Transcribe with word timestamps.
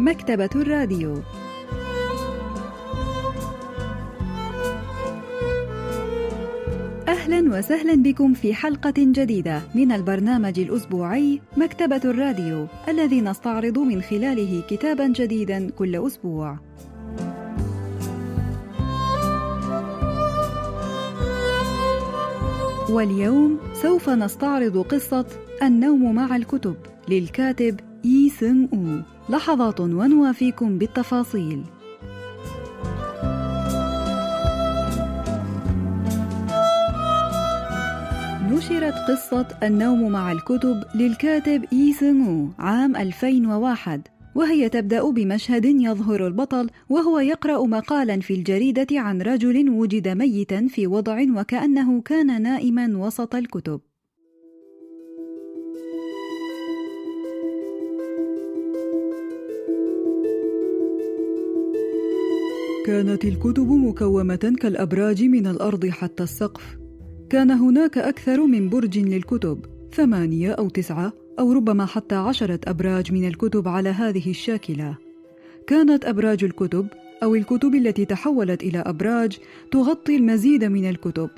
مكتبة 0.00 0.50
الراديو 0.56 1.22
أهلا 7.08 7.58
وسهلا 7.58 7.94
بكم 7.94 8.34
في 8.34 8.54
حلقة 8.54 8.94
جديدة 8.98 9.62
من 9.74 9.92
البرنامج 9.92 10.60
الأسبوعي 10.60 11.40
مكتبة 11.56 12.00
الراديو 12.04 12.66
الذي 12.88 13.20
نستعرض 13.20 13.78
من 13.78 14.02
خلاله 14.02 14.62
كتابا 14.70 15.06
جديدا 15.06 15.70
كل 15.70 16.06
أسبوع. 16.06 16.58
واليوم 22.90 23.58
سوف 23.82 24.08
نستعرض 24.10 24.78
قصة 24.78 25.26
النوم 25.62 26.14
مع 26.14 26.36
الكتب 26.36 26.76
للكاتب 27.10 27.80
إي 28.04 28.30
سن 28.40 28.68
أو. 28.74 29.02
لحظات 29.34 29.80
ونوافيكم 29.80 30.78
بالتفاصيل. 30.78 31.62
نشرت 38.50 38.94
قصة 39.08 39.46
النوم 39.62 40.12
مع 40.12 40.32
الكتب 40.32 40.84
للكاتب 40.94 41.64
إي 41.72 41.92
سن 41.92 42.50
عام 42.58 42.96
2001 42.96 44.08
وهي 44.34 44.68
تبدأ 44.68 45.10
بمشهد 45.10 45.64
يظهر 45.64 46.26
البطل 46.26 46.70
وهو 46.88 47.18
يقرأ 47.18 47.66
مقالا 47.66 48.20
في 48.20 48.34
الجريدة 48.34 48.86
عن 48.92 49.22
رجل 49.22 49.70
وجد 49.70 50.08
ميتا 50.08 50.66
في 50.68 50.86
وضع 50.86 51.22
وكأنه 51.36 52.00
كان 52.00 52.42
نائما 52.42 52.96
وسط 52.96 53.34
الكتب. 53.34 53.80
كانت 62.86 63.24
الكتب 63.24 63.70
مكومة 63.70 64.54
كالأبراج 64.60 65.22
من 65.22 65.46
الأرض 65.46 65.86
حتى 65.86 66.22
السقف. 66.22 66.78
كان 67.30 67.50
هناك 67.50 67.98
أكثر 67.98 68.46
من 68.46 68.68
برج 68.68 68.98
للكتب 68.98 69.66
ثمانية 69.92 70.52
أو 70.52 70.68
تسعة 70.68 71.12
أو 71.38 71.52
ربما 71.52 71.86
حتى 71.86 72.14
عشرة 72.14 72.60
أبراج 72.64 73.12
من 73.12 73.28
الكتب 73.28 73.68
على 73.68 73.88
هذه 73.88 74.30
الشاكلة. 74.30 74.96
كانت 75.66 76.04
أبراج 76.04 76.44
الكتب 76.44 76.86
أو 77.22 77.34
الكتب 77.34 77.74
التي 77.74 78.04
تحولت 78.04 78.62
إلى 78.62 78.78
أبراج 78.78 79.38
تغطي 79.72 80.16
المزيد 80.16 80.64
من 80.64 80.88
الكتب. 80.90 81.30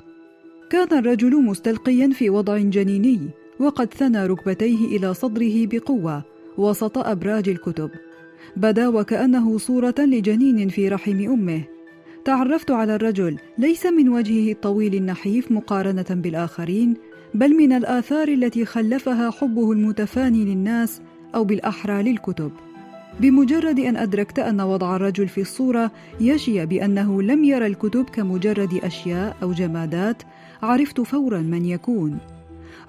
كان 0.69 0.97
الرجل 0.97 1.43
مستلقيا 1.43 2.09
في 2.09 2.29
وضع 2.29 2.57
جنيني 2.57 3.19
وقد 3.59 3.93
ثنى 3.93 4.25
ركبتيه 4.25 4.97
إلى 4.97 5.13
صدره 5.13 5.65
بقوة 5.65 6.23
وسط 6.57 6.97
أبراج 6.97 7.49
الكتب. 7.49 7.89
بدا 8.55 8.87
وكأنه 8.87 9.57
صورة 9.57 9.95
لجنين 9.99 10.69
في 10.69 10.89
رحم 10.89 11.31
أمه. 11.31 11.61
تعرفت 12.25 12.71
على 12.71 12.95
الرجل 12.95 13.37
ليس 13.57 13.85
من 13.85 14.09
وجهه 14.09 14.51
الطويل 14.51 14.95
النحيف 14.95 15.51
مقارنة 15.51 16.05
بالآخرين 16.09 16.93
بل 17.33 17.53
من 17.57 17.73
الآثار 17.73 18.27
التي 18.27 18.65
خلفها 18.65 19.31
حبه 19.31 19.71
المتفاني 19.71 20.45
للناس 20.45 21.01
أو 21.35 21.43
بالأحرى 21.43 22.03
للكتب. 22.03 22.51
بمجرد 23.19 23.79
أن 23.79 23.97
أدركت 23.97 24.39
أن 24.39 24.61
وضع 24.61 24.95
الرجل 24.95 25.27
في 25.27 25.41
الصورة 25.41 25.91
يشي 26.19 26.65
بأنه 26.65 27.21
لم 27.21 27.43
يرى 27.43 27.67
الكتب 27.67 28.03
كمجرد 28.03 28.79
أشياء 28.83 29.37
أو 29.43 29.51
جمادات 29.51 30.23
عرفت 30.63 31.01
فورا 31.01 31.39
من 31.39 31.65
يكون. 31.65 32.17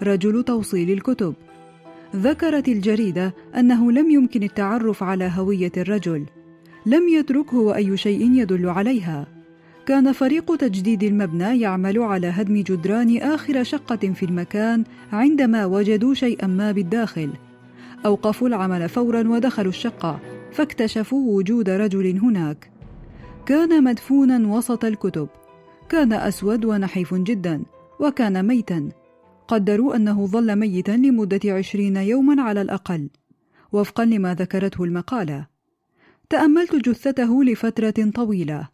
رجل 0.03 0.43
توصيل 0.43 0.91
الكتب. 0.91 1.35
ذكرت 2.15 2.69
الجريدة 2.69 3.35
أنه 3.57 3.93
لم 3.93 4.11
يمكن 4.11 4.43
التعرف 4.43 5.03
على 5.03 5.33
هوية 5.37 5.73
الرجل. 5.77 6.25
لم 6.87 7.09
يتركه 7.09 7.75
أي 7.75 7.97
شيء 7.97 8.33
يدل 8.33 8.69
عليها. 8.69 9.27
كان 9.87 10.13
فريق 10.13 10.57
تجديد 10.57 11.03
المبنى 11.03 11.61
يعمل 11.61 11.99
على 11.99 12.27
هدم 12.27 12.63
جدران 12.63 13.19
آخر 13.19 13.63
شقة 13.63 13.97
في 13.97 14.23
المكان 14.23 14.85
عندما 15.13 15.67
وجدوا 15.67 16.15
شيئا 16.15 16.47
ما 16.47 16.73
بالداخل. 16.73 17.31
أوقفوا 18.07 18.49
العمل 18.49 18.89
فورا 18.89 19.29
ودخلوا 19.29 19.69
الشقة 19.69 20.21
فاكتشفوا 20.53 21.37
وجود 21.37 21.71
رجل 21.71 22.19
هناك. 22.19 22.71
كان 23.47 23.85
مدفونا 23.85 24.57
وسط 24.57 24.85
الكتب. 24.85 25.29
كان 25.89 26.13
أسود 26.13 26.65
ونحيف 26.65 27.15
جدا 27.15 27.63
وكان 28.01 28.47
ميتا. 28.47 28.89
قدروا 29.49 29.97
أنه 29.97 30.27
ظل 30.27 30.57
ميتا 30.57 30.93
لمدة 30.93 31.41
عشرين 31.45 31.97
يوما 31.97 32.43
على 32.43 32.63
الأقل 32.63 33.09
وفقا 33.73 34.05
لما 34.05 34.35
ذكرته 34.35 34.85
المقالة. 34.85 35.47
تأملت 36.31 36.89
جثته 36.89 37.45
لفترة 37.45 38.11
طويلة. 38.15 38.69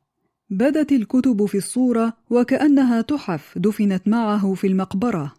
بدت 0.50 0.92
الكتب 0.92 1.46
في 1.46 1.58
الصورة 1.58 2.16
وكأنها 2.30 3.00
تحف 3.00 3.58
دفنت 3.58 4.08
معه 4.08 4.54
في 4.54 4.66
المقبرة. 4.66 5.34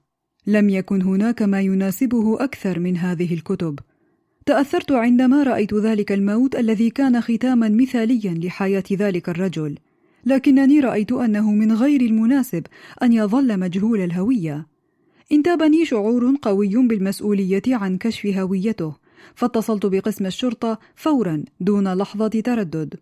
لم 0.48 0.70
يكن 0.70 1.02
هناك 1.02 1.42
ما 1.42 1.62
يناسبه 1.62 2.44
أكثر 2.44 2.80
من 2.80 2.98
هذه 2.98 3.34
الكتب. 3.34 3.80
تأثرت 4.46 4.92
عندما 4.92 5.44
رأيت 5.44 5.74
ذلك 5.74 6.12
الموت 6.12 6.56
الذي 6.56 6.90
كان 6.90 7.22
ختاما 7.22 7.70
مثاليا 7.70 8.34
لحياة 8.34 8.84
ذلك 8.94 9.30
الرجل. 9.30 9.78
لكنني 10.26 10.80
رأيت 10.80 11.12
أنه 11.12 11.52
من 11.52 11.72
غير 11.72 12.02
المناسب 12.02 12.64
أن 13.04 13.14
يظل 13.14 13.60
مجهول 13.60 14.00
الهوية. 14.02 14.71
انتابني 15.32 15.86
شعور 15.86 16.36
قوي 16.42 16.88
بالمسؤولية 16.88 17.62
عن 17.68 17.98
كشف 17.98 18.26
هويته 18.26 18.96
فاتصلت 19.36 19.86
بقسم 19.86 20.26
الشرطة 20.26 20.80
فورا 20.96 21.44
دون 21.60 21.94
لحظة 21.94 22.28
تردد 22.28 22.96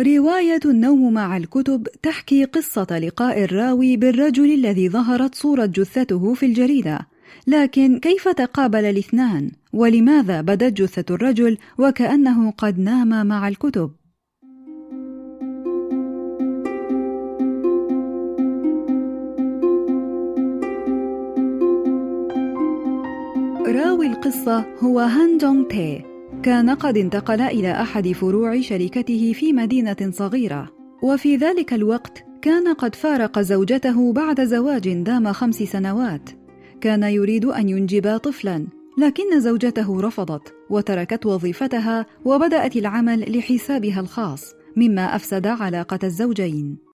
رواية 0.00 0.60
النوم 0.64 1.12
مع 1.12 1.36
الكتب 1.36 1.88
تحكي 2.02 2.44
قصة 2.44 2.98
لقاء 2.98 3.44
الراوي 3.44 3.96
بالرجل 3.96 4.54
الذي 4.54 4.88
ظهرت 4.88 5.34
صورة 5.34 5.66
جثته 5.66 6.34
في 6.34 6.46
الجريدة، 6.46 6.98
لكن 7.46 7.98
كيف 7.98 8.28
تقابل 8.28 8.84
الاثنان؟ 8.84 9.50
ولماذا 9.72 10.40
بدت 10.40 10.82
جثة 10.82 11.14
الرجل 11.14 11.58
وكأنه 11.78 12.50
قد 12.50 12.78
نام 12.78 13.26
مع 13.26 13.48
الكتب؟ 13.48 13.90
راوي 23.76 24.06
القصة 24.06 24.64
هو 24.80 25.00
هان 25.00 25.38
جونغ 25.38 25.68
تي. 25.68 26.04
كان 26.42 26.70
قد 26.70 26.96
انتقل 26.96 27.40
إلى 27.40 27.72
أحد 27.72 28.12
فروع 28.12 28.60
شركته 28.60 29.32
في 29.32 29.52
مدينة 29.52 30.10
صغيرة. 30.10 30.68
وفي 31.02 31.36
ذلك 31.36 31.72
الوقت 31.72 32.24
كان 32.42 32.74
قد 32.74 32.94
فارق 32.94 33.40
زوجته 33.40 34.12
بعد 34.12 34.44
زواج 34.44 35.02
دام 35.02 35.32
خمس 35.32 35.54
سنوات. 35.54 36.30
كان 36.80 37.02
يريد 37.02 37.44
أن 37.44 37.68
ينجب 37.68 38.16
طفلا 38.16 38.66
لكن 38.98 39.40
زوجته 39.40 40.00
رفضت 40.00 40.54
وتركت 40.70 41.26
وظيفتها 41.26 42.06
وبدأت 42.24 42.76
العمل 42.76 43.38
لحسابها 43.38 44.00
الخاص 44.00 44.54
مما 44.76 45.16
أفسد 45.16 45.46
علاقة 45.46 45.98
الزوجين. 46.04 46.85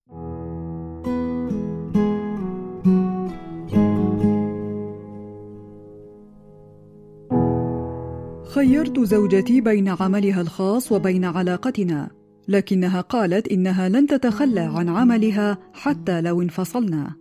خيرت 8.63 9.01
زوجتي 9.01 9.61
بين 9.61 9.89
عملها 9.89 10.41
الخاص 10.41 10.93
وبين 10.93 11.25
علاقتنا 11.25 12.11
لكنها 12.49 13.01
قالت 13.01 13.49
إنها 13.49 13.89
لن 13.89 14.07
تتخلى 14.07 14.61
عن 14.61 14.89
عملها 14.89 15.59
حتى 15.75 16.21
لو 16.21 16.43
انفصلنا. 16.43 17.13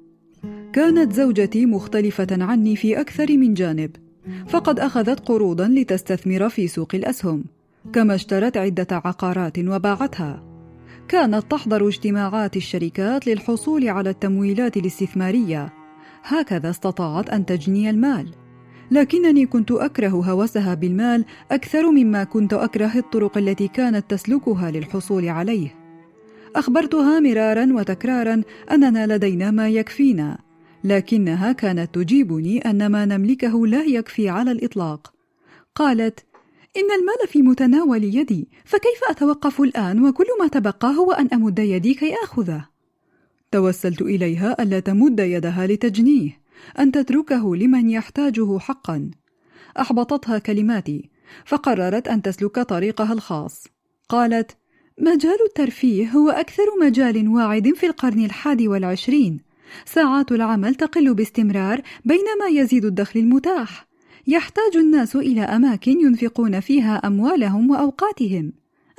كانت 0.73 1.13
زوجتي 1.13 1.65
مختلفة 1.65 2.27
عني 2.31 2.75
في 2.75 3.01
أكثر 3.01 3.37
من 3.37 3.53
جانب 3.53 3.91
فقد 4.47 4.79
أخذت 4.79 5.19
قروضا 5.19 5.67
لتستثمر 5.67 6.49
في 6.49 6.67
سوق 6.67 6.95
الأسهم 6.95 7.43
كما 7.93 8.15
اشترت 8.15 8.57
عدة 8.57 8.87
عقارات 8.91 9.59
وباعتها. 9.59 10.43
كانت 11.07 11.51
تحضر 11.51 11.87
اجتماعات 11.87 12.57
الشركات 12.57 13.27
للحصول 13.27 13.87
على 13.87 14.09
التمويلات 14.09 14.77
الاستثمارية. 14.77 15.73
هكذا 16.23 16.69
استطاعت 16.69 17.29
أن 17.29 17.45
تجني 17.45 17.89
المال. 17.89 18.40
لكنني 18.91 19.45
كنت 19.45 19.71
أكره 19.71 20.09
هوسها 20.09 20.73
بالمال 20.73 21.25
أكثر 21.51 21.91
مما 21.91 22.23
كنت 22.23 22.53
أكره 22.53 22.91
الطرق 22.95 23.37
التي 23.37 23.67
كانت 23.67 24.11
تسلكها 24.11 24.71
للحصول 24.71 25.29
عليه. 25.29 25.75
أخبرتها 26.55 27.19
مرارا 27.19 27.73
وتكرارا 27.73 28.41
أننا 28.71 29.15
لدينا 29.15 29.51
ما 29.51 29.69
يكفينا 29.69 30.37
لكنها 30.83 31.51
كانت 31.51 31.95
تجيبني 31.95 32.59
أن 32.59 32.87
ما 32.87 33.05
نملكه 33.05 33.67
لا 33.67 33.83
يكفي 33.83 34.29
على 34.29 34.51
الإطلاق. 34.51 35.13
قالت 35.75 36.25
إن 36.77 36.91
المال 36.91 37.27
في 37.27 37.41
متناول 37.41 38.03
يدي 38.03 38.47
فكيف 38.65 38.99
أتوقف 39.09 39.61
الآن 39.61 40.05
وكل 40.05 40.27
ما 40.39 40.47
تبقى 40.47 40.95
هو 40.97 41.11
أن 41.11 41.27
أمد 41.33 41.59
يدي 41.59 41.93
كي 41.93 42.13
آخذه؟ 42.23 42.65
توسلت 43.51 44.01
إليها 44.01 44.63
ألا 44.63 44.79
تمد 44.79 45.19
يدها 45.19 45.67
لتجنيه. 45.67 46.40
أن 46.79 46.91
تتركه 46.91 47.55
لمن 47.55 47.89
يحتاجه 47.89 48.57
حقا. 48.57 49.11
أحبطتها 49.79 50.37
كلماتي 50.37 51.09
فقررت 51.45 52.07
أن 52.07 52.21
تسلك 52.21 52.59
طريقها 52.59 53.13
الخاص. 53.13 53.67
قالت 54.09 54.51
مجال 54.99 55.37
الترفيه 55.47 56.09
هو 56.09 56.29
أكثر 56.29 56.63
مجال 56.81 57.27
واعد 57.27 57.73
في 57.75 57.85
القرن 57.85 58.25
الحادي 58.25 58.67
والعشرين. 58.67 59.39
ساعات 59.85 60.31
العمل 60.31 60.75
تقل 60.75 61.13
باستمرار 61.13 61.81
بينما 62.05 62.47
يزيد 62.61 62.85
الدخل 62.85 63.19
المتاح. 63.19 63.87
يحتاج 64.27 64.77
الناس 64.77 65.15
إلى 65.15 65.41
أماكن 65.41 65.91
ينفقون 65.91 66.59
فيها 66.59 66.95
أموالهم 66.95 67.69
وأوقاتهم. 67.69 68.53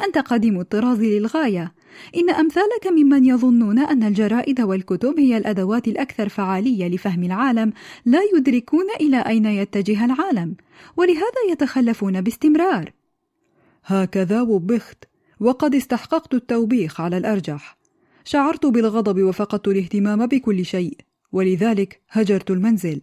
أنت 0.07 0.19
قديم 0.19 0.61
الطراز 0.61 1.01
للغاية. 1.01 1.73
إن 2.17 2.31
أمثالك 2.31 2.87
ممن 2.87 3.25
يظنون 3.25 3.79
أن 3.79 4.03
الجرائد 4.03 4.61
والكتب 4.61 5.15
هي 5.19 5.37
الأدوات 5.37 5.89
الأكثر 5.89 6.29
فعالية 6.29 6.89
لفهم 6.89 7.25
العالم 7.25 7.73
لا 8.05 8.21
يدركون 8.37 8.87
إلى 9.01 9.19
أين 9.19 9.47
يتجه 9.47 10.05
العالم 10.05 10.55
ولهذا 10.97 11.51
يتخلفون 11.51 12.21
باستمرار. 12.21 12.93
هكذا 13.85 14.41
وبخت 14.41 15.05
وقد 15.41 15.75
استحققت 15.75 16.35
التوبيخ 16.35 17.01
على 17.01 17.17
الأرجح. 17.17 17.79
شعرت 18.25 18.67
بالغضب 18.67 19.23
وفقدت 19.23 19.69
الاهتمام 19.69 20.27
بكل 20.27 20.65
شيء 20.65 20.97
ولذلك 21.33 22.01
هجرت 22.11 22.51
المنزل. 22.51 23.01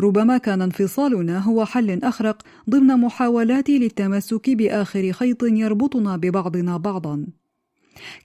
ربما 0.00 0.38
كان 0.38 0.62
انفصالنا 0.62 1.38
هو 1.38 1.64
حل 1.64 2.04
أخرق 2.04 2.42
ضمن 2.70 2.86
محاولاتي 2.86 3.78
للتمسك 3.78 4.50
بآخر 4.50 5.12
خيط 5.12 5.42
يربطنا 5.42 6.16
ببعضنا 6.16 6.76
بعضا. 6.76 7.26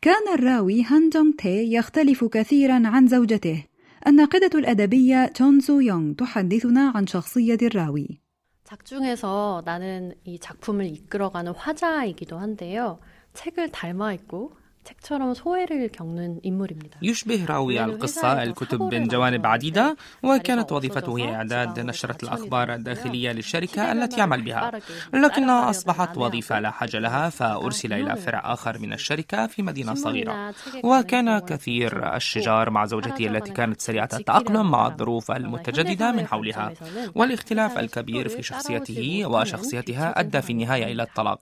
كان 0.00 0.34
الراوي 0.34 0.84
هان 0.84 1.10
جونغ 1.10 1.32
تي 1.38 1.72
يختلف 1.72 2.24
كثيرا 2.24 2.82
عن 2.84 3.06
زوجته 3.06 3.64
الناقدة 4.06 4.58
الأدبية 4.58 5.26
تون 5.26 5.60
سو 5.60 5.80
يونغ 5.80 6.14
تحدثنا 6.14 6.92
عن 6.94 7.06
شخصية 7.06 7.58
الراوي 7.62 8.20
작중에서 8.68 9.62
나는 9.64 10.12
이 10.24 10.38
작품을 10.38 10.84
이끌어가는 10.84 11.52
화자이기도 11.52 12.36
한데요. 12.38 12.98
책을 13.32 13.70
닮아 13.72 14.12
있고 14.12 14.52
책처럼 14.88 15.34
소외를 15.34 15.88
겪는 15.88 16.40
인물입니다. 16.42 16.98
يشبه 17.02 17.44
راوي 17.44 17.84
القصة 17.84 18.42
الكتب 18.42 18.82
من 18.82 19.08
جوانب 19.08 19.46
عديدة 19.46 19.96
وكانت 20.22 20.72
وظيفته 20.72 21.18
هي 21.18 21.34
إعداد 21.34 21.80
نشرة 21.80 22.18
الأخبار 22.22 22.74
الداخلية 22.74 23.32
للشركة 23.32 23.92
التي 23.92 24.18
يعمل 24.18 24.42
بها 24.42 24.72
لكنها 25.14 25.70
أصبحت 25.70 26.16
وظيفة 26.16 26.60
لا 26.60 26.70
حاجة 26.70 26.98
لها 26.98 27.30
فأرسل 27.30 27.92
إلى 27.92 28.16
فرع 28.16 28.52
آخر 28.52 28.78
من 28.78 28.92
الشركة 28.92 29.46
في 29.46 29.62
مدينة 29.62 29.94
صغيرة 29.94 30.54
وكان 30.84 31.38
كثير 31.38 32.16
الشجار 32.16 32.70
مع 32.70 32.86
زوجته 32.86 33.26
التي 33.26 33.50
كانت 33.50 33.80
سريعة 33.80 34.08
التأقلم 34.12 34.70
مع 34.70 34.86
الظروف 34.86 35.30
المتجددة 35.30 36.12
من 36.12 36.26
حولها 36.26 36.72
والاختلاف 37.14 37.78
الكبير 37.78 38.28
في 38.28 38.42
شخصيته 38.42 39.26
وشخصيتها 39.26 40.20
أدى 40.20 40.42
في 40.42 40.50
النهاية 40.50 40.92
إلى 40.92 41.02
الطلاق 41.02 41.40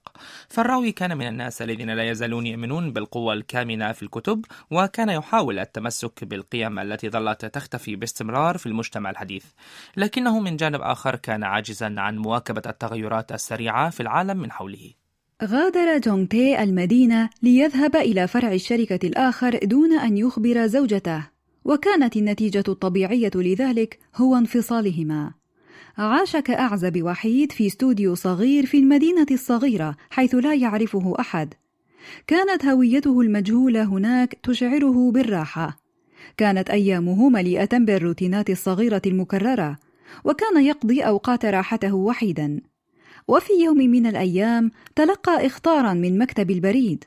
فالراوي 0.48 0.92
كان 0.92 1.16
من 1.16 1.26
الناس 1.26 1.62
الذين 1.62 1.90
لا 1.90 2.10
يزالون 2.10 2.46
يؤمنون 2.46 2.92
بالقوة 2.92 3.29
الكامنة 3.33 3.91
في 3.91 4.03
الكتب 4.03 4.45
وكان 4.71 5.09
يحاول 5.09 5.59
التمسك 5.59 6.23
بالقيم 6.23 6.79
التي 6.79 7.09
ظلت 7.09 7.45
تختفي 7.45 7.95
باستمرار 7.95 8.57
في 8.57 8.65
المجتمع 8.65 9.09
الحديث. 9.09 9.45
لكنه 9.97 10.39
من 10.39 10.57
جانب 10.57 10.81
آخر 10.81 11.15
كان 11.15 11.43
عاجزا 11.43 11.95
عن 11.97 12.17
مواكبة 12.17 12.61
التغيرات 12.65 13.31
السريعة 13.31 13.89
في 13.89 13.99
العالم 13.99 14.37
من 14.37 14.51
حوله. 14.51 14.91
غادر 15.43 15.97
جونغ 15.97 16.25
تي 16.25 16.63
المدينة 16.63 17.29
ليذهب 17.43 17.95
إلى 17.95 18.27
فرع 18.27 18.53
الشركة 18.53 19.07
الآخر 19.07 19.59
دون 19.63 19.93
أن 19.99 20.17
يخبر 20.17 20.67
زوجته 20.67 21.27
وكانت 21.65 22.15
النتيجة 22.15 22.63
الطبيعية 22.67 23.31
لذلك 23.35 23.99
هو 24.15 24.35
انفصالهما. 24.35 25.33
عاش 25.97 26.35
كأعزب 26.35 27.03
وحيد 27.03 27.51
في 27.51 27.67
استوديو 27.67 28.15
صغير 28.15 28.65
في 28.65 28.77
المدينة 28.77 29.25
الصغيرة 29.31 29.95
حيث 30.09 30.35
لا 30.35 30.53
يعرفه 30.53 31.15
أحد. 31.19 31.53
كانت 32.27 32.65
هويته 32.65 33.21
المجهولة 33.21 33.83
هناك 33.83 34.33
تشعره 34.43 35.11
بالراحة. 35.11 35.77
كانت 36.37 36.69
أيامه 36.69 37.29
مليئة 37.29 37.77
بالروتينات 37.77 38.49
الصغيرة 38.49 39.01
المكررة 39.05 39.77
وكان 40.23 40.65
يقضي 40.65 41.01
أوقات 41.01 41.45
راحته 41.45 41.93
وحيدا. 41.93 42.61
وفي 43.27 43.53
يوم 43.63 43.77
من 43.77 44.05
الأيام 44.05 44.71
تلقى 44.95 45.45
إخطارا 45.45 45.93
من 45.93 46.17
مكتب 46.17 46.51
البريد. 46.51 47.03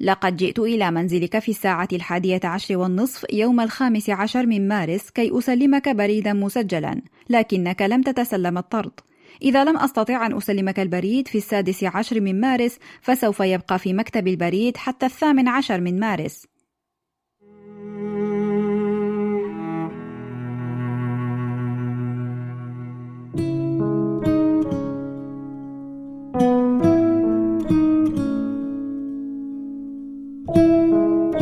لقد 0.00 0.36
جئت 0.36 0.58
إلى 0.58 0.90
منزلك 0.90 1.38
في 1.38 1.50
الساعة 1.50 1.88
الحادية 1.92 2.40
عشر 2.44 2.76
والنصف 2.76 3.26
يوم 3.32 3.60
الخامس 3.60 4.10
عشر 4.10 4.46
من 4.46 4.68
مارس 4.68 5.10
كي 5.10 5.38
أسلمك 5.38 5.88
بريدا 5.88 6.32
مسجلا 6.32 7.02
لكنك 7.30 7.82
لم 7.82 8.02
تتسلم 8.02 8.58
الطرد. 8.58 9.00
إذا 9.42 9.64
لم 9.64 9.76
أستطع 9.76 10.26
أن 10.26 10.36
أسلمك 10.36 10.80
البريد 10.80 11.28
في 11.28 11.38
السادس 11.38 11.84
عشر 11.84 12.20
من 12.20 12.40
مارس 12.40 12.78
فسوف 13.00 13.40
يبقى 13.40 13.78
في 13.78 13.92
مكتب 13.92 14.28
البريد 14.28 14.76
حتى 14.76 15.06
الثامن 15.06 15.48
عشر 15.48 15.80
من 15.80 16.00
مارس. 16.00 16.46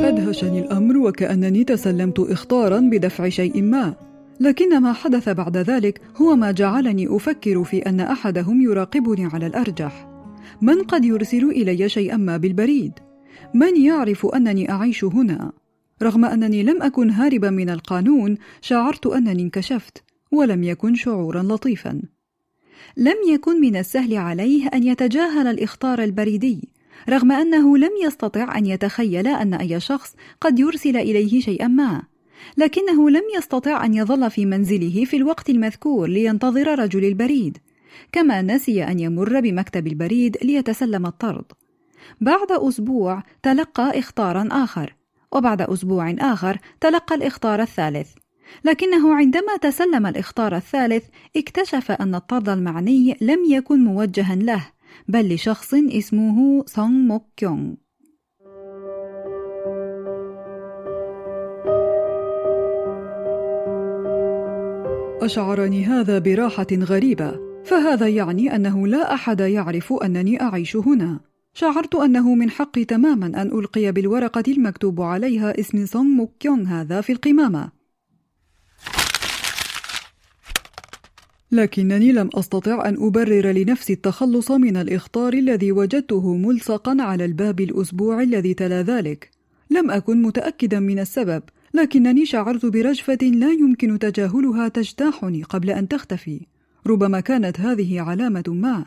أدهشني 0.05 0.61
الأمر 0.61 0.99
وكأنني 0.99 1.65
تسلمت 1.65 2.21
إخطارا 2.21 2.81
بدفع 2.81 3.29
شيء 3.29 3.63
ما. 3.63 3.95
لكن 4.41 4.81
ما 4.81 4.93
حدث 4.93 5.29
بعد 5.29 5.57
ذلك 5.57 6.01
هو 6.17 6.37
ما 6.37 6.51
جعلني 6.51 7.17
أفكر 7.17 7.65
في 7.65 7.79
أن 7.79 8.01
أحدهم 8.01 8.63
يراقبني 8.63 9.27
على 9.27 9.47
الأرجح. 9.47 10.09
من 10.63 10.83
قد 10.83 11.05
يرسل 11.05 11.45
إلي 11.45 11.89
شيئا 11.89 12.17
ما 12.17 12.37
بالبريد؟ 12.37 12.93
من 13.55 13.83
يعرف 13.83 14.27
أنني 14.27 14.71
أعيش 14.71 15.05
هنا؟ 15.05 15.53
رغم 16.03 16.25
أنني 16.25 16.63
لم 16.63 16.83
أكن 16.83 17.11
هاربا 17.11 17.51
من 17.51 17.71
القانون 17.71 18.39
شعرت 18.61 19.07
أنني 19.07 19.43
انكشفت 19.43 20.03
ولم 20.33 20.65
يكن 20.65 20.95
شعورا 20.95 21.43
لطيفا. 21.43 22.03
لم 22.97 23.17
يكن 23.29 23.61
من 23.61 23.77
السهل 23.77 24.17
عليه 24.17 24.69
أن 24.69 24.83
يتجاهل 24.83 25.47
الإخطار 25.47 26.03
البريدي 26.03 26.69
رغم 27.09 27.33
أنه 27.33 27.79
لم 27.79 27.91
يستطع 28.05 28.59
أن 28.59 28.67
يتخيل 28.67 29.27
أن 29.27 29.55
أي 29.55 29.81
شخص 29.81 30.15
قد 30.41 30.59
يرسل 30.59 30.97
إليه 30.97 31.41
شيئا 31.41 31.69
ما. 31.69 32.03
لكنه 32.57 33.11
لم 33.11 33.23
يستطع 33.37 33.85
أن 33.85 33.95
يظل 33.95 34.31
في 34.31 34.47
منزله 34.47 35.05
في 35.05 35.17
الوقت 35.17 35.51
المذكور 35.51 36.09
لينتظر 36.09 36.79
رجل 36.79 37.05
البريد 37.05 37.59
كما 38.13 38.43
نسي 38.43 38.85
أن 38.85 39.01
يمر 39.01 39.41
بمكتب 39.41 39.87
البريد 39.87 40.37
ليتسلم 40.43 41.07
الطرد. 41.07 41.45
بعد 42.21 42.53
أسبوع 42.53 43.23
تلقى 43.43 43.99
إخطارا 43.99 44.49
آخر 44.53 44.95
وبعد 45.33 45.63
أسبوع 45.63 46.15
آخر 46.19 46.59
تلقى 46.81 47.15
الإخطار 47.15 47.63
الثالث. 47.63 48.09
لكنه 48.65 49.15
عندما 49.15 49.57
تسلم 49.61 50.07
الإخطار 50.07 50.57
الثالث 50.57 51.05
اكتشف 51.37 51.91
أن 51.91 52.15
الطرد 52.15 52.49
المعني 52.49 53.17
لم 53.21 53.39
يكن 53.51 53.85
موجها 53.85 54.35
له 54.35 54.67
بل 55.09 55.35
لشخص 55.35 55.75
اسمه 55.75 56.65
سونغ 56.67 56.89
موك 56.89 57.27
كيونغ 57.37 57.75
أشعرني 65.25 65.85
هذا 65.85 66.19
براحة 66.19 66.67
غريبة، 66.73 67.41
فهذا 67.65 68.09
يعني 68.09 68.57
أنه 68.57 68.87
لا 68.87 69.15
أحد 69.15 69.41
يعرف 69.41 69.93
أنني 69.93 70.43
أعيش 70.43 70.77
هنا. 70.77 71.21
شعرت 71.55 71.95
أنه 71.95 72.35
من 72.35 72.51
حقي 72.51 72.85
تماما 72.85 73.27
أن 73.27 73.59
ألقي 73.59 73.93
بالورقة 73.93 74.45
المكتوب 74.49 75.01
عليها 75.01 75.61
اسم 75.61 75.87
سونغ 75.87 76.05
موك 76.05 76.33
كيونغ 76.41 76.67
هذا 76.67 77.01
في 77.01 77.13
القمامة. 77.13 77.71
لكنني 81.53 82.13
لم 82.13 82.31
أستطع 82.35 82.89
أن 82.89 82.97
أبرر 83.01 83.53
لنفسي 83.53 83.93
التخلص 83.93 84.51
من 84.51 84.77
الإخطار 84.77 85.33
الذي 85.33 85.73
وجدته 85.73 86.35
ملصقا 86.37 86.97
على 87.01 87.25
الباب 87.25 87.61
الأسبوع 87.61 88.23
الذي 88.23 88.55
تلا 88.55 88.83
ذلك. 88.83 89.31
لم 89.71 89.91
أكن 89.91 90.23
متأكدا 90.23 90.81
من 90.81 90.99
السبب، 90.99 91.43
لكنني 91.75 92.27
شعرت 92.27 92.67
برجفة 92.67 93.19
لا 93.23 93.53
يمكن 93.53 93.99
تجاهلها 93.99 94.69
تجتاحني 94.69 95.43
قبل 95.43 95.71
أن 95.71 95.89
تختفي. 95.89 96.41
ربما 96.87 97.21
كانت 97.21 97.61
هذه 97.61 98.01
علامة 98.01 98.45
ما. 98.49 98.85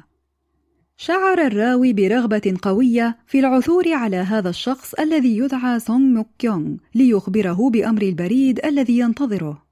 شعر 0.98 1.40
الراوي 1.40 1.94
برغبة 1.94 2.58
قوية 2.62 3.18
في 3.28 3.40
العثور 3.40 3.94
على 3.94 4.18
هذا 4.18 4.50
الشخص 4.50 4.94
الذي 4.94 5.38
يدعى 5.38 5.80
سونغ 5.80 6.16
موك 6.16 6.28
كيونغ 6.40 6.78
ليخبره 6.96 7.70
بأمر 7.70 8.02
البريد 8.02 8.66
الذي 8.66 9.00
ينتظره. 9.00 9.67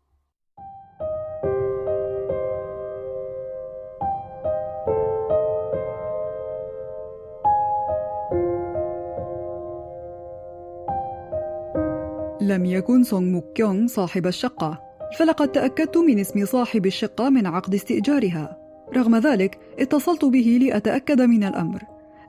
لم 12.46 12.66
يكن 12.66 13.04
سونغ 13.04 13.32
موك 13.32 13.54
كيونغ 13.56 13.88
صاحب 13.88 14.28
الشقة 14.28 14.82
فلقد 15.18 15.48
تأكدت 15.48 15.98
من 15.98 16.20
اسم 16.20 16.46
صاحب 16.46 16.86
الشقة 16.86 17.30
من 17.30 17.46
عقد 17.46 17.74
استئجارها. 17.74 18.58
رغم 18.96 19.16
ذلك 19.16 19.60
اتصلت 19.80 20.26
به 20.26 20.60
لأتأكد 20.62 21.22
من 21.22 21.44
الأمر. 21.44 21.82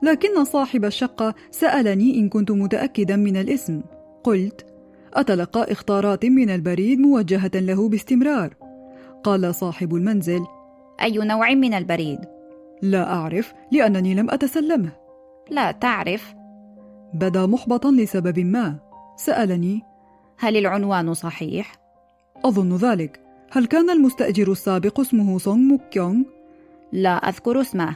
لكن 0.03 0.43
صاحب 0.43 0.85
الشقة 0.85 1.35
سألني 1.51 2.19
إن 2.19 2.29
كنت 2.29 2.51
متأكدا 2.51 3.15
من 3.15 3.37
الاسم. 3.37 3.81
قلت 4.23 4.65
أتلقى 5.13 5.71
إخطارات 5.71 6.25
من 6.25 6.49
البريد 6.49 6.99
موجهة 6.99 7.51
له 7.55 7.89
باستمرار. 7.89 8.53
قال 9.23 9.55
صاحب 9.55 9.95
المنزل 9.95 10.39
أي 11.01 11.17
نوع 11.17 11.53
من 11.53 11.73
البريد؟ 11.73 12.19
لا 12.81 13.13
أعرف 13.13 13.53
لأنني 13.71 14.15
لم 14.15 14.29
أتسلمه. 14.29 14.91
لا 15.49 15.71
تعرف. 15.71 16.35
بدا 17.13 17.45
محبطا 17.45 17.91
لسبب 17.91 18.39
ما. 18.39 18.75
سألني 19.17 19.81
هل 20.37 20.57
العنوان 20.57 21.13
صحيح؟ 21.13 21.75
أظن 22.45 22.75
ذلك 22.75 23.19
هل 23.51 23.65
كان 23.65 23.89
المستأجر 23.89 24.51
السابق 24.51 24.99
اسمه 24.99 25.39
سونغ 25.39 25.57
موك 25.57 25.81
كيونغ؟ 25.91 26.23
لا 26.91 27.29
أذكر 27.29 27.61
اسمه 27.61 27.95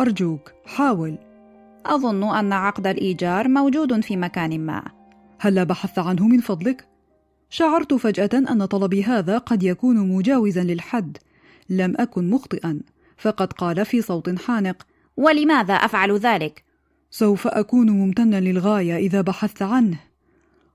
أرجوك 0.00 0.52
حاول 0.66 1.18
أظن 1.86 2.36
أن 2.36 2.52
عقد 2.52 2.86
الإيجار 2.86 3.48
موجود 3.48 4.00
في 4.00 4.16
مكان 4.16 4.60
ما 4.60 4.84
هل 5.38 5.64
بحثت 5.64 5.98
عنه 5.98 6.28
من 6.28 6.40
فضلك؟ 6.40 6.86
شعرت 7.50 7.94
فجأة 7.94 8.30
أن 8.34 8.64
طلبي 8.64 9.04
هذا 9.04 9.38
قد 9.38 9.62
يكون 9.62 10.08
مجاوزا 10.16 10.62
للحد 10.62 11.18
لم 11.68 11.94
أكن 11.98 12.30
مخطئا 12.30 12.80
فقد 13.16 13.52
قال 13.52 13.84
في 13.84 14.02
صوت 14.02 14.38
حانق 14.38 14.86
ولماذا 15.16 15.74
أفعل 15.74 16.16
ذلك؟ 16.16 16.64
سوف 17.10 17.46
أكون 17.46 17.90
ممتنا 17.90 18.40
للغاية 18.40 18.96
إذا 18.96 19.20
بحثت 19.20 19.62
عنه 19.62 20.09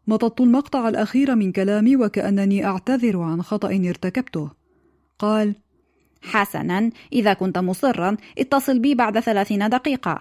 مططت 0.08 0.42
المقطع 0.42 0.90
الأخير 0.90 1.36
من 1.36 1.52
كلامي 1.52 1.96
وكأنني 1.96 2.66
أعتذر 2.66 3.22
عن 3.22 3.42
خطأ 3.42 3.70
ارتكبته. 3.70 4.52
قال 5.20 5.56
حسنا 6.22 6.92
إذا 7.14 7.34
كنت 7.34 7.58
مصرا 7.58 8.18
اتصل 8.38 8.80
بي 8.80 8.96
بعد 8.96 9.20
ثلاثين 9.20 9.70
دقيقة. 9.70 10.20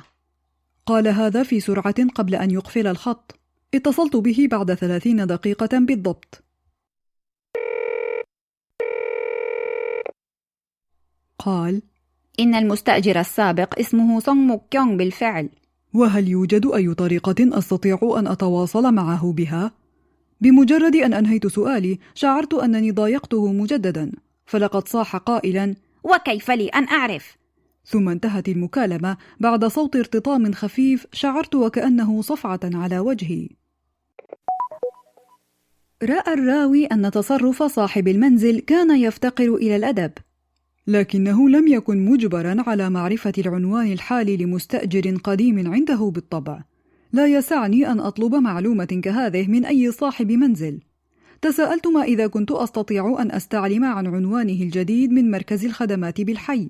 قال 0.86 1.08
هذا 1.08 1.42
في 1.42 1.60
سرعة 1.60 2.08
قبل 2.14 2.34
أن 2.34 2.50
يقفل 2.50 2.86
الخط. 2.86 3.38
اتصلت 3.74 4.16
به 4.16 4.48
بعد 4.50 4.74
ثلاثين 4.74 5.26
دقيقة 5.26 5.78
بالضبط. 5.78 6.44
قال 11.38 11.82
إن 12.40 12.54
المستأجر 12.54 13.20
السابق 13.20 13.78
اسمه 13.78 14.20
سونغ 14.20 14.40
موك 14.40 14.68
كيونغ 14.70 14.96
بالفعل. 14.96 15.48
وهل 15.94 16.28
يوجد 16.28 16.66
أي 16.66 16.94
طريقة 16.94 17.58
أستطيع 17.58 17.98
أن 18.18 18.26
أتواصل 18.26 18.94
معه 18.94 19.32
بها؟ 19.32 19.72
بمجرد 20.40 20.96
أن 20.96 21.14
أنهيت 21.14 21.46
سؤالي 21.46 21.98
شعرت 22.14 22.54
أنني 22.54 22.90
ضايقته 22.90 23.52
مجددا 23.52 24.12
فلقد 24.46 24.88
صاح 24.88 25.16
قائلا 25.16 25.74
وكيف 26.04 26.50
لي 26.50 26.68
أن 26.68 26.88
أعرف؟ 26.88 27.36
ثم 27.86 28.08
انتهت 28.08 28.48
المكالمة 28.48 29.16
بعد 29.40 29.64
صوت 29.64 29.96
ارتطام 29.96 30.52
خفيف 30.52 31.06
شعرت 31.12 31.54
وكأنه 31.54 32.22
صفعة 32.22 32.60
على 32.64 32.98
وجهي 32.98 33.48
رأى 36.02 36.34
الراوي 36.34 36.86
أن 36.86 37.10
تصرف 37.10 37.62
صاحب 37.62 38.08
المنزل 38.08 38.60
كان 38.60 38.98
يفتقر 39.00 39.54
إلى 39.54 39.76
الأدب 39.76 40.12
لكنه 40.86 41.48
لم 41.48 41.68
يكن 41.68 42.04
مجبرا 42.04 42.56
على 42.66 42.90
معرفة 42.90 43.32
العنوان 43.38 43.92
الحالي 43.92 44.36
لمستأجر 44.36 45.16
قديم 45.16 45.72
عنده 45.72 46.10
بالطبع. 46.14 46.62
لا 47.12 47.26
يسعني 47.26 47.92
أن 47.92 48.00
أطلب 48.00 48.34
معلومة 48.34 48.84
كهذه 48.84 49.46
من 49.46 49.64
أي 49.64 49.92
صاحب 49.92 50.32
منزل. 50.32 50.80
تساءلت 51.42 51.86
ما 51.86 52.02
إذا 52.02 52.26
كنت 52.26 52.50
أستطيع 52.50 53.16
أن 53.20 53.32
أستعلم 53.32 53.84
عن 53.84 54.06
عنوانه 54.06 54.62
الجديد 54.62 55.12
من 55.12 55.30
مركز 55.30 55.64
الخدمات 55.64 56.20
بالحي. 56.20 56.68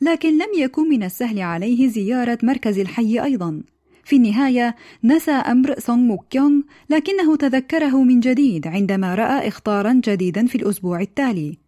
لكن 0.00 0.32
لم 0.32 0.48
يكن 0.58 0.88
من 0.88 1.02
السهل 1.02 1.40
عليه 1.40 1.88
زيارة 1.88 2.38
مركز 2.42 2.78
الحي 2.78 3.18
أيضا. 3.18 3.62
في 4.04 4.16
النهاية 4.16 4.76
نسى 5.04 5.30
أمر 5.30 5.78
سونغ 5.78 5.98
موك 5.98 6.26
كيونغ 6.30 6.62
لكنه 6.90 7.36
تذكره 7.36 8.02
من 8.02 8.20
جديد 8.20 8.66
عندما 8.66 9.14
رأى 9.14 9.48
إخطارا 9.48 10.00
جديدا 10.04 10.46
في 10.46 10.54
الأسبوع 10.54 11.00
التالي. 11.00 11.63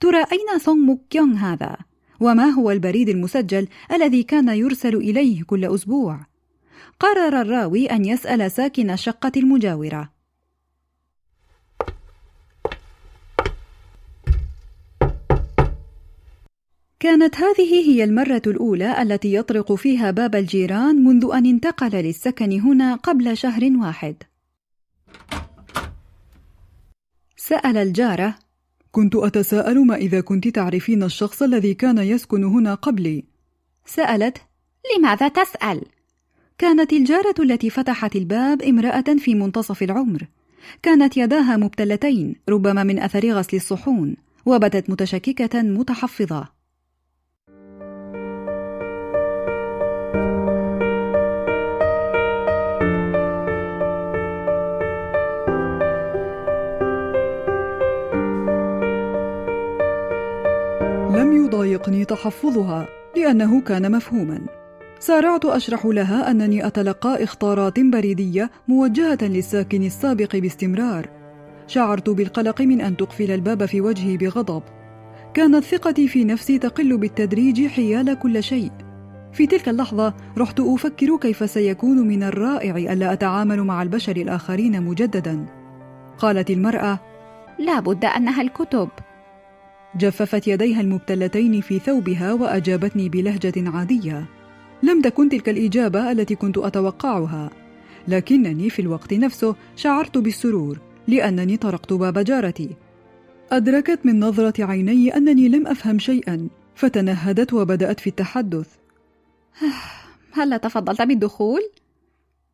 ترى 0.00 0.24
أين 0.32 0.58
سونغ 0.58 0.78
موك 0.78 1.02
كيونغ 1.10 1.36
هذا؟ 1.36 1.76
وما 2.20 2.44
هو 2.44 2.70
البريد 2.70 3.08
المسجل 3.08 3.68
الذي 3.92 4.22
كان 4.22 4.48
يرسل 4.48 4.96
إليه 4.96 5.42
كل 5.42 5.64
أسبوع؟ 5.64 6.20
قرر 7.00 7.40
الراوي 7.40 7.86
أن 7.86 8.04
يسأل 8.04 8.50
ساكن 8.50 8.90
الشقة 8.90 9.32
المجاورة 9.36 10.10
كانت 17.00 17.36
هذه 17.36 17.88
هي 17.88 18.04
المرة 18.04 18.42
الأولى 18.46 19.02
التي 19.02 19.34
يطرق 19.34 19.72
فيها 19.72 20.10
باب 20.10 20.34
الجيران 20.34 21.04
منذ 21.04 21.30
أن 21.34 21.46
انتقل 21.46 21.90
للسكن 21.90 22.60
هنا 22.60 22.94
قبل 22.94 23.36
شهر 23.36 23.70
واحد. 23.76 24.16
سأل 27.36 27.76
الجارة: 27.76 28.34
كنت 28.92 29.16
أتساءل 29.16 29.86
ما 29.86 29.94
إذا 29.94 30.20
كنت 30.20 30.48
تعرفين 30.48 31.02
الشخص 31.02 31.42
الذي 31.42 31.74
كان 31.74 31.98
يسكن 31.98 32.44
هنا 32.44 32.74
قبلي. 32.74 33.24
سألت: 33.86 34.38
لماذا 34.96 35.28
تسأل؟ 35.28 35.82
كانت 36.58 36.92
الجارة 36.92 37.34
التي 37.40 37.70
فتحت 37.70 38.16
الباب 38.16 38.62
امرأة 38.62 39.04
في 39.18 39.34
منتصف 39.34 39.82
العمر. 39.82 40.26
كانت 40.82 41.16
يداها 41.16 41.56
مبتلتين 41.56 42.36
ربما 42.48 42.84
من 42.84 42.98
أثر 42.98 43.30
غسل 43.30 43.56
الصحون، 43.56 44.16
وبدت 44.46 44.90
متشككة 44.90 45.62
متحفظة. 45.62 46.59
يضايقني 61.70 62.04
تحفظها 62.04 62.88
لأنه 63.16 63.60
كان 63.60 63.92
مفهوما. 63.92 64.40
سارعت 64.98 65.44
أشرح 65.44 65.86
لها 65.86 66.30
أنني 66.30 66.66
أتلقى 66.66 67.24
إخطارات 67.24 67.80
بريدية 67.80 68.50
موجهة 68.68 69.18
للساكن 69.22 69.82
السابق 69.82 70.36
باستمرار. 70.36 71.08
شعرت 71.66 72.10
بالقلق 72.10 72.60
من 72.60 72.80
أن 72.80 72.96
تقفل 72.96 73.30
الباب 73.30 73.64
في 73.66 73.80
وجهي 73.80 74.16
بغضب. 74.16 74.62
كانت 75.34 75.64
ثقتي 75.64 76.08
في 76.08 76.24
نفسي 76.24 76.58
تقل 76.58 76.96
بالتدريج 76.96 77.66
حيال 77.66 78.18
كل 78.18 78.42
شيء. 78.42 78.70
في 79.32 79.46
تلك 79.46 79.68
اللحظة 79.68 80.14
رحت 80.38 80.60
أفكر 80.60 81.16
كيف 81.16 81.50
سيكون 81.50 82.08
من 82.08 82.22
الرائع 82.22 82.92
ألا 82.92 83.12
أتعامل 83.12 83.62
مع 83.62 83.82
البشر 83.82 84.16
الآخرين 84.16 84.82
مجددا. 84.82 85.46
قالت 86.18 86.50
المرأة 86.50 86.98
لا 87.58 87.80
بد 87.80 88.04
أنها 88.04 88.42
الكتب. 88.42 88.88
جففت 89.98 90.48
يديها 90.48 90.80
المبتلتين 90.80 91.60
في 91.60 91.78
ثوبها 91.78 92.32
وأجابتني 92.32 93.08
بلهجة 93.08 93.70
عادية. 93.70 94.26
لم 94.82 95.02
تكن 95.02 95.28
تلك 95.28 95.48
الإجابة 95.48 96.12
التي 96.12 96.34
كنت 96.34 96.58
أتوقعها. 96.58 97.50
لكنني 98.08 98.70
في 98.70 98.82
الوقت 98.82 99.14
نفسه 99.14 99.56
شعرت 99.76 100.18
بالسرور 100.18 100.78
لأنني 101.08 101.56
طرقت 101.56 101.92
باب 101.92 102.18
جارتي. 102.18 102.70
أدركت 103.52 104.00
من 104.04 104.20
نظرة 104.20 104.64
عيني 104.64 105.16
أنني 105.16 105.48
لم 105.48 105.66
أفهم 105.66 105.98
شيئا 105.98 106.48
فتنهدت 106.74 107.52
وبدأت 107.52 108.00
في 108.00 108.06
التحدث. 108.06 108.68
هل 110.36 110.58
تفضلت 110.58 111.02
بالدخول؟ 111.02 111.60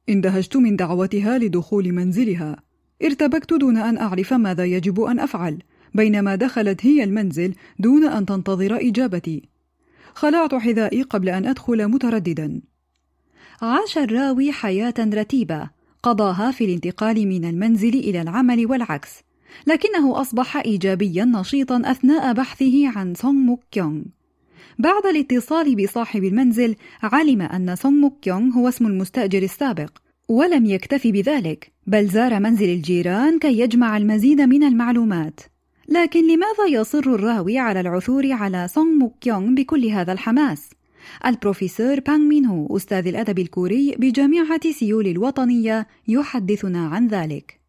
اندهشت 0.08 0.56
من 0.56 0.76
دعوتها 0.76 1.38
لدخول 1.38 1.92
منزلها. 1.92 2.56
ارتبكت 3.04 3.54
دون 3.54 3.76
أن 3.76 3.98
أعرف 3.98 4.32
ماذا 4.32 4.64
يجب 4.64 5.00
أن 5.00 5.20
أفعل. 5.20 5.58
بينما 5.94 6.34
دخلت 6.34 6.86
هي 6.86 7.04
المنزل 7.04 7.54
دون 7.78 8.04
أن 8.04 8.26
تنتظر 8.26 8.76
إجابتي. 8.76 9.42
خلعت 10.14 10.54
حذائي 10.54 11.02
قبل 11.02 11.28
أن 11.28 11.46
أدخل 11.46 11.88
مترددا. 11.88 12.60
عاش 13.62 13.98
الراوي 13.98 14.52
حياة 14.52 14.94
رتيبة. 14.98 15.70
قضاها 16.02 16.50
في 16.50 16.64
الانتقال 16.64 17.28
من 17.28 17.44
المنزل 17.44 17.94
إلى 17.94 18.22
العمل 18.22 18.66
والعكس. 18.66 19.10
لكنه 19.66 20.20
أصبح 20.20 20.56
إيجابيا 20.56 21.24
نشيطا 21.24 21.82
أثناء 21.84 22.32
بحثه 22.32 22.88
عن 22.88 23.14
سونغ 23.14 23.40
موك 23.40 23.62
كيونغ. 23.70 24.02
بعد 24.78 25.06
الاتصال 25.06 25.76
بصاحب 25.76 26.24
المنزل 26.24 26.74
علم 27.02 27.42
أن 27.42 27.76
سونغ 27.76 27.96
موك 27.96 28.20
كيونغ 28.22 28.54
هو 28.54 28.68
اسم 28.68 28.86
المستأجر 28.86 29.42
السابق 29.42 29.90
ولم 30.28 30.66
يكتف 30.66 31.06
بذلك 31.06 31.72
بل 31.86 32.08
زار 32.08 32.40
منزل 32.40 32.68
الجيران 32.68 33.38
كي 33.38 33.60
يجمع 33.60 33.96
المزيد 33.96 34.40
من 34.40 34.64
المعلومات. 34.64 35.40
لكن 35.87 36.27
لماذا 36.27 36.65
يصر 36.69 36.99
الراوي 36.99 37.59
على 37.59 37.79
العثور 37.79 38.31
على 38.31 38.67
سونغ 38.67 38.91
موك 38.91 39.13
كيونغ 39.21 39.55
بكل 39.55 39.85
هذا 39.85 40.13
الحماس؟ 40.13 40.69
البروفيسور 41.25 41.99
بانغ 41.99 42.19
مين 42.19 42.45
هو 42.45 42.77
أستاذ 42.77 43.07
الأدب 43.07 43.39
الكوري 43.39 43.95
بجامعة 43.99 44.71
سيول 44.71 45.07
الوطنية 45.07 45.87
يحدثنا 46.07 46.87
عن 46.87 47.07
ذلك. 47.07 47.61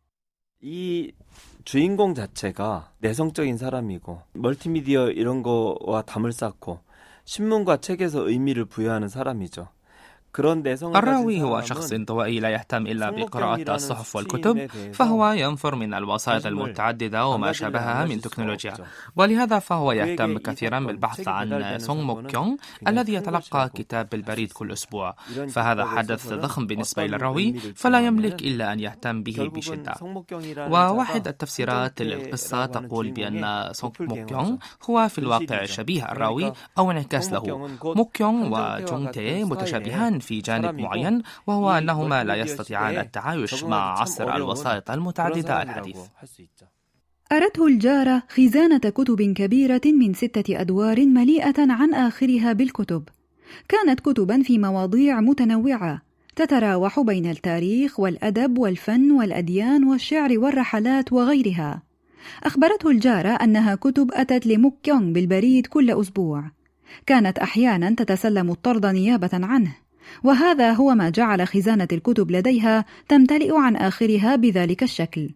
주인공 1.65 2.15
자체가 2.15 2.93
내성적인 2.99 3.57
사람이고 3.57 4.23
멀티미디어 4.35 5.11
이런 5.11 5.43
거와 5.43 6.03
담을 6.03 6.33
쌓고 6.33 6.81
신문과 7.25 7.77
책에서 7.77 8.29
의미를 8.29 8.65
부여하는 8.65 9.09
사람이죠. 9.09 9.69
الراوي 10.40 11.42
هو 11.42 11.62
شخص 11.62 11.94
انطوائي 11.94 12.40
لا 12.40 12.50
يهتم 12.50 12.88
إلا 12.88 13.10
بقراءة 13.10 13.76
الصحف 13.76 14.16
والكتب 14.16 14.68
فهو 14.94 15.32
ينفر 15.32 15.76
من 15.76 15.94
الوسائط 15.94 16.46
المتعددة 16.46 17.28
وما 17.28 17.52
شابهها 17.52 18.06
من 18.06 18.22
تكنولوجيا. 18.22 18.74
ولهذا 19.16 19.60
فهو 19.60 19.92
يهتم 19.92 20.38
كثيرا 20.38 20.80
بالبحث 20.80 21.28
عن 21.28 21.80
سونغ 21.80 22.04
موك 22.04 22.34
يونغ 22.34 22.56
الذي 22.88 23.14
يتلقى 23.14 23.70
كتاب 23.76 24.10
بالبريد 24.12 24.52
كل 24.52 24.72
أسبوع. 24.72 25.16
فهذا 25.50 25.86
حدث 25.86 26.34
ضخم 26.34 26.68
بالنسبة 26.68 27.06
للراوي 27.08 27.54
فلا 27.76 28.00
يملك 28.08 28.42
إلا 28.42 28.74
أن 28.74 28.80
يهتم 28.80 29.24
به 29.24 29.52
بشدة. 29.56 29.94
وواحد 30.58 31.28
التفسيرات 31.28 32.02
للقصة 32.02 32.66
تقول 32.66 33.12
بأن 33.12 33.70
سونغ 33.72 33.92
موك 34.00 34.32
يونغ 34.32 34.56
هو 34.90 35.08
في 35.08 35.20
الواقع 35.20 35.66
شبيه 35.66 36.12
الراوي 36.12 36.54
أو 36.78 36.92
انعكاس 36.92 37.34
له. 37.34 37.70
موك 37.84 38.20
يونغ 38.22 38.48
وجونغ 38.48 39.12
تي 39.12 39.44
متشابهان 39.44 40.20
في 40.28 40.42
جانب 40.42 40.76
معين 40.80 41.22
وهو 41.48 41.72
أنهما 41.72 42.24
لا 42.24 42.36
يستطيعان 42.36 42.98
التعايش 42.98 43.64
مع 43.64 44.00
عصر 44.00 44.36
الوسائط 44.36 44.92
المتعددة 44.92 45.62
الحديث 45.64 45.98
أرته 47.32 47.68
الجارة 47.68 48.24
خزانة 48.30 48.78
كتب 48.78 49.22
كبيرة 49.22 49.82
من 49.86 50.14
ستة 50.14 50.62
أدوار 50.62 51.06
مليئة 51.06 51.60
عن 51.60 51.94
آخرها 51.94 52.54
بالكتب. 52.54 53.04
كانت 53.70 54.00
كتبا 54.00 54.42
في 54.42 54.58
مواضيع 54.58 55.22
متنوعة 55.22 56.02
تتراوح 56.36 57.00
بين 57.00 57.26
التاريخ 57.30 58.00
والأدب 58.00 58.58
والفن 58.58 59.12
والأديان 59.12 59.84
والشعر 59.84 60.38
والرحلات 60.38 61.14
وغيرها. 61.14 61.82
أخبرته 62.44 62.90
الجارة 62.90 63.30
أنها 63.30 63.76
كتب 63.76 64.12
أتت 64.14 64.48
لموك 64.48 64.88
يونغ 64.88 65.12
بالبريد 65.12 65.68
كل 65.68 65.92
أسبوع. 65.92 66.44
كانت 67.06 67.40
أحيانا 67.40 67.90
تتسلم 67.90 68.52
الطرد 68.52 68.86
نيابة 68.86 69.30
عنه. 69.34 69.76
وهذا 70.24 70.72
هو 70.72 70.96
ما 70.96 71.10
جعل 71.10 71.48
خزانة 71.48 71.88
الكتب 71.92 72.32
لديها 72.32 72.86
تمتلئ 73.10 73.56
عن 73.56 73.76
آخرها 73.76 74.36
بذلك 74.36 74.84
الشكل. 74.84 75.30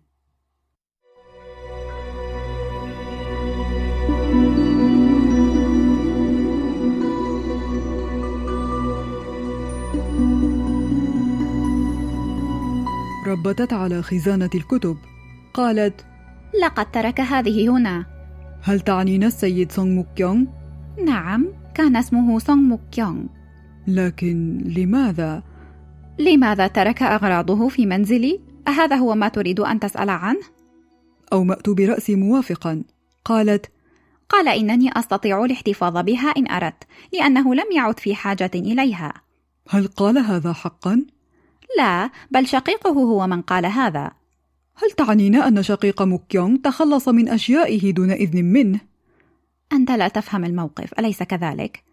ربتت 13.28 13.74
على 13.74 14.02
خزانة 14.02 14.50
الكتب 14.56 14.98
قالت 15.54 16.06
لقد 16.64 16.92
ترك 16.92 17.22
هذه 17.22 17.70
هنا 17.70 18.06
هل 18.64 18.80
تعنين 18.80 19.24
السيد 19.24 19.72
سونغ 19.72 19.90
موك 19.90 20.20
يونغ؟ 20.20 20.46
نعم 21.06 21.48
كان 21.74 21.96
اسمه 21.96 22.40
سونغ 22.40 22.62
موك 22.62 22.98
يونغ 22.98 23.41
لكن 23.88 24.58
لماذا؟ 24.78 25.44
لماذا 26.20 26.68
ترك 26.68 27.04
أغراضه 27.04 27.68
في 27.68 27.86
منزلي؟ 27.86 28.40
أهذا 28.68 28.96
هو 28.96 29.16
ما 29.16 29.28
تريد 29.28 29.60
أن 29.60 29.80
تسأل 29.80 30.10
عنه؟ 30.10 30.42
اومات 31.34 31.70
برأسي 31.70 32.16
موافقا. 32.16 32.84
قالت 33.26 33.72
قال 34.30 34.48
إنني 34.48 35.00
أستطيع 35.00 35.46
الاحتفاظ 35.46 35.98
بها 35.98 36.30
إن 36.38 36.52
أردت 36.52 36.84
لأنه 37.14 37.56
لم 37.56 37.66
يعد 37.76 38.00
في 38.00 38.16
حاجة 38.16 38.52
إليها. 38.56 39.14
هل 39.70 39.88
قال 39.88 40.18
هذا 40.18 40.54
حقا؟ 40.54 41.06
لا 41.78 42.10
بل 42.32 42.48
شقيقه 42.48 42.90
هو 42.90 43.28
من 43.28 43.42
قال 43.42 43.66
هذا. 43.66 44.12
هل 44.76 44.92
تعنين 44.92 45.36
أن 45.36 45.64
شقيق 45.64 46.02
موكيونغ 46.02 46.58
تخلص 46.58 47.10
من 47.10 47.30
أشيائه 47.30 47.92
دون 47.92 48.12
إذن 48.12 48.46
منه؟ 48.46 48.80
أنت 49.74 49.92
لا 49.92 50.08
تفهم 50.08 50.46
الموقف 50.46 51.00
أليس 51.00 51.24
كذلك؟ 51.24 51.84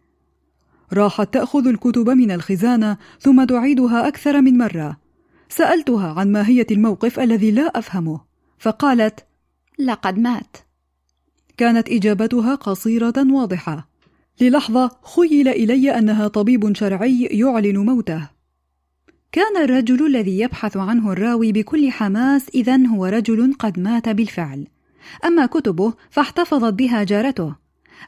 راحت 0.92 1.34
تأخذ 1.34 1.66
الكتب 1.66 2.10
من 2.10 2.30
الخزانة 2.30 2.96
ثم 3.20 3.44
تعيدها 3.44 4.08
أكثر 4.08 4.40
من 4.40 4.58
مرة. 4.58 4.96
سألتها 5.48 6.12
عن 6.20 6.32
ماهية 6.32 6.66
الموقف 6.70 7.20
الذي 7.20 7.50
لا 7.50 7.78
أفهمه، 7.78 8.20
فقالت: 8.58 9.26
لقد 9.78 10.18
مات. 10.18 10.56
كانت 11.56 11.88
إجابتها 11.88 12.54
قصيرة 12.54 13.14
واضحة. 13.30 13.88
للحظة 14.40 14.90
خيل 15.16 15.48
إلي 15.48 15.98
أنها 15.98 16.28
طبيب 16.28 16.76
شرعي 16.76 17.22
يعلن 17.22 17.78
موته. 17.78 18.28
كان 19.32 19.56
الرجل 19.64 20.06
الذي 20.06 20.40
يبحث 20.40 20.76
عنه 20.76 21.12
الراوي 21.12 21.52
بكل 21.52 21.90
حماس 21.90 22.48
إذا 22.54 22.86
هو 22.86 23.06
رجل 23.06 23.54
قد 23.58 23.78
مات 23.78 24.08
بالفعل. 24.08 24.66
أما 25.24 25.46
كتبه 25.46 25.94
فاحتفظت 26.10 26.72
بها 26.74 27.04
جارته. 27.04 27.54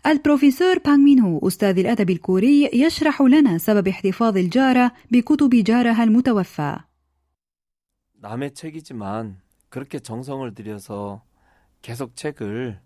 البروفيسور 0.06 0.80
بانغ 0.80 0.98
مينهو 0.98 1.48
أستاذ 1.48 1.80
الأدب 1.80 2.10
الكوري 2.10 2.70
يشرح 2.74 3.22
لنا 3.22 3.58
سبب 3.58 3.88
احتفاظ 3.88 4.38
الجارة 4.38 4.92
بكتب 5.12 5.50
جارها 5.50 6.04
المتوفى. 6.04 6.78
남의 8.22 8.54
책이지만 8.54 9.38
그렇게 9.70 10.00
정성을 10.00 10.54
들여서 10.54 11.24
계속 11.82 12.16
책을 12.16 12.80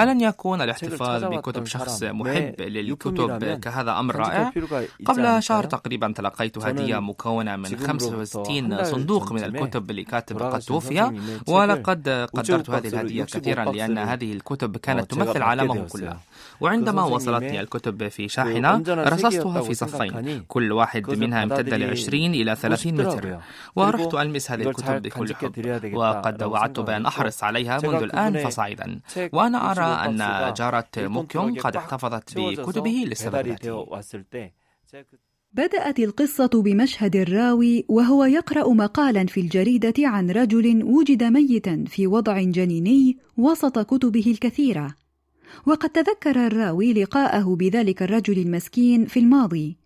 ألن 0.00 0.20
يكون 0.20 0.62
الاحتفاظ 0.62 1.24
بكتب 1.24 1.66
شخص 1.66 2.02
محب 2.02 2.54
للكتب 2.60 3.60
كهذا 3.60 3.98
أمر 3.98 4.16
رائع؟ 4.16 4.52
قبل 5.04 5.42
شهر 5.42 5.64
تقريبا 5.64 6.12
تلقيت 6.16 6.58
هدية 6.58 6.98
مكونة 6.98 7.56
من 7.56 7.76
65 7.76 8.84
صندوق 8.84 9.32
من 9.32 9.44
الكتب 9.44 9.90
لكاتب 9.90 10.42
قد 10.42 10.60
توفي 10.60 11.12
ولقد 11.46 12.08
قدرت 12.08 12.70
هذه 12.70 12.88
الهدية 12.88 13.24
كثيرا 13.24 13.64
لأن 13.64 13.98
هذه 13.98 14.32
الكتب 14.32 14.76
كانت 14.76 15.10
تمثل 15.10 15.42
عالمه 15.42 15.86
كله 15.88 16.16
وعندما 16.60 17.04
وصلتني 17.04 17.60
الكتب 17.60 18.08
في 18.08 18.28
شاحنة 18.28 18.82
رصصتها 18.88 19.60
في 19.60 19.74
صفين. 19.74 20.44
كل 20.48 20.72
واحد 20.72 21.10
منها 21.10 21.42
امتد 21.42 21.74
ل 21.74 21.90
20 21.90 22.34
إلى 22.34 22.56
30 22.56 22.94
متر. 22.94 23.38
ورحت 23.76 24.14
ألمس 24.14 24.50
هذه 24.50 24.62
الكتب 24.62 25.02
بكل 25.02 25.34
حب. 25.34 25.94
وقد 25.94 26.42
وعدت 26.42 26.80
بأن 26.80 27.06
أحرص 27.06 27.44
عليها 27.44 27.80
منذ 27.84 28.02
الآن 28.02 28.38
فصاعدا. 28.38 29.00
وأنا 29.32 29.70
أرى 29.70 30.10
أن 30.10 30.54
جارة 30.54 30.88
موكيونغ 30.96 31.60
قد 31.60 31.76
احتفظت 31.76 32.38
بكتبه 32.38 33.04
للسبب 33.06 33.56
بدأت 35.52 35.98
القصة 35.98 36.50
بمشهد 36.54 37.16
الراوي 37.16 37.84
وهو 37.88 38.24
يقرأ 38.24 38.68
مقالا 38.72 39.26
في 39.26 39.40
الجريدة 39.40 39.94
عن 39.98 40.30
رجل 40.30 40.84
وجد 40.84 41.24
ميتا 41.24 41.84
في 41.86 42.06
وضع 42.06 42.42
جنيني 42.42 43.18
وسط 43.36 43.78
كتبه 43.78 44.24
الكثيرة. 44.26 44.94
وقد 45.66 45.90
تذكر 45.90 46.46
الراوي 46.46 46.92
لقاءه 46.92 47.56
بذلك 47.58 48.02
الرجل 48.02 48.38
المسكين 48.38 49.06
في 49.06 49.20
الماضي 49.20 49.76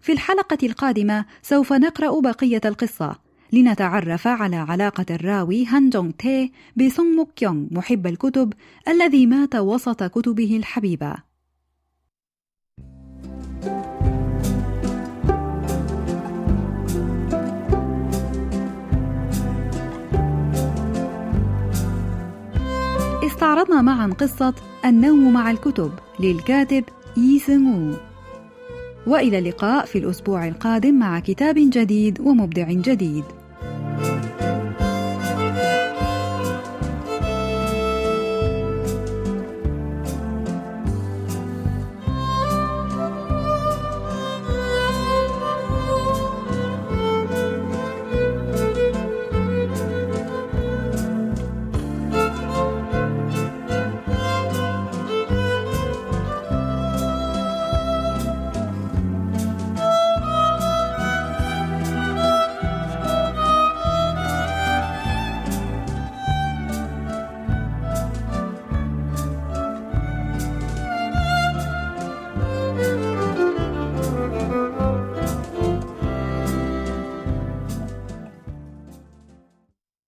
في 0.00 0.12
الحلقة 0.12 0.58
القادمة 0.62 1.24
سوف 1.42 1.72
نقرأ 1.72 2.20
بقية 2.20 2.60
القصة 2.64 3.16
لنتعرف 3.52 4.26
على 4.26 4.56
علاقة 4.56 5.06
الراوي 5.10 5.66
هان 5.66 5.90
جونغ 5.90 6.10
تي 6.10 6.52
بسونغ 6.76 7.16
موك 7.16 7.42
يونغ 7.42 7.66
محب 7.70 8.06
الكتب 8.06 8.52
الذي 8.88 9.26
مات 9.26 9.56
وسط 9.56 10.02
كتبه 10.02 10.56
الحبيبة. 10.56 11.35
استعرضنا 23.36 23.82
معا 23.82 24.06
قصة 24.06 24.54
النوم 24.84 25.32
مع 25.32 25.50
الكتب 25.50 25.92
للكاتب 26.20 26.84
يي 27.16 27.38
سينغو. 27.38 27.94
وإلى 29.06 29.38
اللقاء 29.38 29.84
في 29.86 29.98
الأسبوع 29.98 30.48
القادم 30.48 30.94
مع 30.94 31.20
كتاب 31.20 31.54
جديد 31.58 32.20
ومبدع 32.20 32.72
جديد. 32.72 33.24